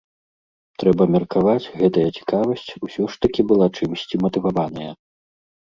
[0.83, 4.91] Трэба меркаваць, гэтая цікавасць усё ж такі была чымсьці матываваная.